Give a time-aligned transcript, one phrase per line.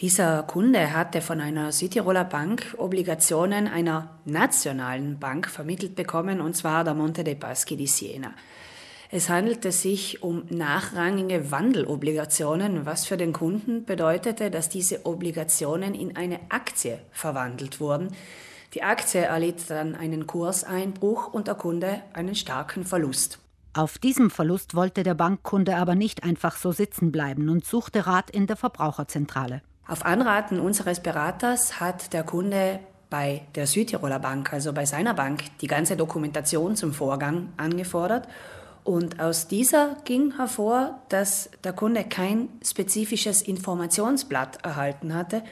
[0.00, 6.84] Dieser Kunde hatte von einer Südtiroler Bank Obligationen einer nationalen Bank vermittelt bekommen, und zwar
[6.84, 8.34] der Monte dei Paschi di Siena.
[9.10, 16.14] Es handelte sich um nachrangige Wandelobligationen, was für den Kunden bedeutete, dass diese Obligationen in
[16.14, 18.08] eine Aktie verwandelt wurden.
[18.74, 23.38] Die Aktie erlitt dann einen Kurseinbruch und der Kunde einen starken Verlust.
[23.72, 28.28] Auf diesem Verlust wollte der Bankkunde aber nicht einfach so sitzen bleiben und suchte Rat
[28.28, 29.62] in der Verbraucherzentrale.
[29.88, 35.44] Auf Anraten unseres Beraters hat der Kunde bei der Südtiroler Bank, also bei seiner Bank,
[35.60, 38.26] die ganze Dokumentation zum Vorgang angefordert.
[38.82, 45.42] Und aus dieser ging hervor, dass der Kunde kein spezifisches Informationsblatt erhalten hatte.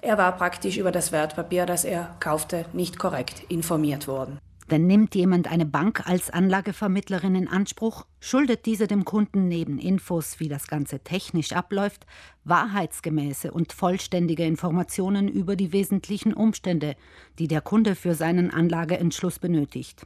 [0.00, 4.38] Er war praktisch über das Wertpapier, das er kaufte, nicht korrekt informiert worden.
[4.70, 10.40] Denn nimmt jemand eine Bank als Anlagevermittlerin in Anspruch, schuldet diese dem Kunden neben Infos,
[10.40, 12.04] wie das Ganze technisch abläuft,
[12.44, 16.96] wahrheitsgemäße und vollständige Informationen über die wesentlichen Umstände,
[17.38, 20.04] die der Kunde für seinen Anlageentschluss benötigt.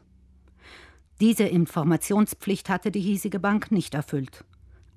[1.21, 4.45] Diese Informationspflicht hatte die hiesige Bank nicht erfüllt.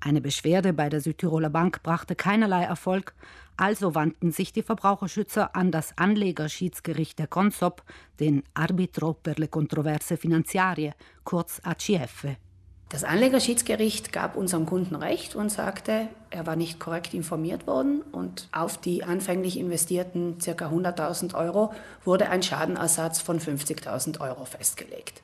[0.06, 3.14] Eine Beschwerde bei der Südtiroler Bank brachte keinerlei Erfolg,
[3.56, 7.82] also wandten sich die Verbraucherschützer an das Anlegerschiedsgericht der Consop,
[8.20, 10.92] den Arbitro per le Controverse Finanziarie,
[11.24, 12.36] kurz ACF.
[12.90, 18.50] Das Anlegerschiedsgericht gab unserem Kunden recht und sagte, er war nicht korrekt informiert worden und
[18.52, 20.68] auf die anfänglich investierten ca.
[20.68, 21.72] 100.000 Euro
[22.04, 25.22] wurde ein Schadenersatz von 50.000 Euro festgelegt.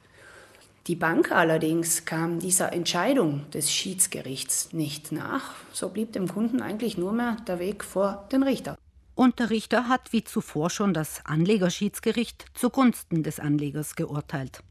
[0.86, 5.54] Die Bank allerdings kam dieser Entscheidung des Schiedsgerichts nicht nach.
[5.72, 8.78] So blieb dem Kunden eigentlich nur mehr der Weg vor den Richter.
[9.14, 14.62] Und der Richter hat wie zuvor schon das Anlegerschiedsgericht zugunsten des Anlegers geurteilt.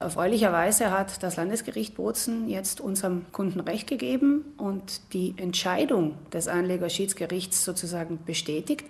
[0.00, 7.64] Erfreulicherweise hat das Landesgericht Bozen jetzt unserem Kunden Recht gegeben und die Entscheidung des Anlegerschiedsgerichts
[7.64, 8.84] sozusagen bestätigt.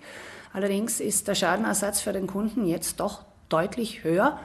[0.51, 4.39] Allerdings ist der Schadenersatz für den Kunden jetzt doch deutlich höher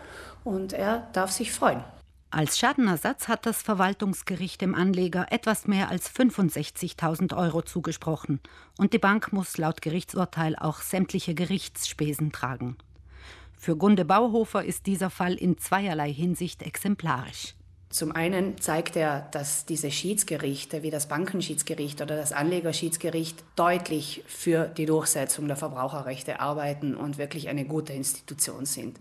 [0.45, 1.83] und er darf sich freuen.
[2.33, 8.39] Als Schadenersatz hat das Verwaltungsgericht dem Anleger etwas mehr als 65.000 Euro zugesprochen
[8.79, 12.77] und die Bank muss laut Gerichtsurteil auch sämtliche Gerichtsspesen tragen.
[13.59, 17.57] Für Gunde Bauhofer ist dieser Fall in zweierlei Hinsicht exemplarisch.
[17.89, 24.67] Zum einen zeigt er, dass diese Schiedsgerichte wie das Bankenschiedsgericht oder das Anlegerschiedsgericht deutlich für
[24.67, 29.01] die Durchsetzung der Verbraucherrechte arbeiten und wirklich eine gute Institution sind.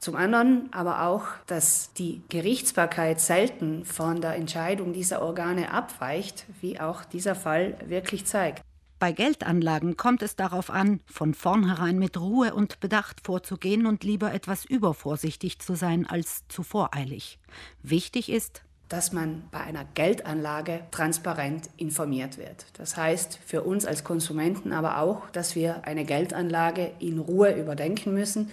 [0.00, 6.80] Zum anderen aber auch, dass die Gerichtsbarkeit selten von der Entscheidung dieser Organe abweicht, wie
[6.80, 8.62] auch dieser Fall wirklich zeigt.
[8.98, 14.32] Bei Geldanlagen kommt es darauf an, von vornherein mit Ruhe und Bedacht vorzugehen und lieber
[14.32, 17.38] etwas übervorsichtig zu sein als zu voreilig.
[17.82, 22.66] Wichtig ist, dass man bei einer Geldanlage transparent informiert wird.
[22.74, 28.12] Das heißt für uns als Konsumenten aber auch, dass wir eine Geldanlage in Ruhe überdenken
[28.12, 28.50] müssen,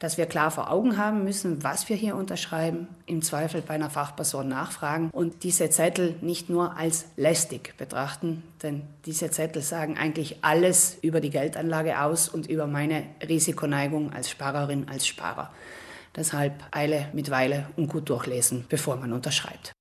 [0.00, 3.90] dass wir klar vor Augen haben müssen, was wir hier unterschreiben, im Zweifel bei einer
[3.90, 10.38] Fachperson nachfragen und diese Zettel nicht nur als lästig betrachten, denn diese Zettel sagen eigentlich
[10.40, 15.50] alles über die Geldanlage aus und über meine Risikoneigung als Sparerin, als Sparer.
[16.16, 19.72] Deshalb Eile mit Weile und gut durchlesen, bevor man unterschreibt.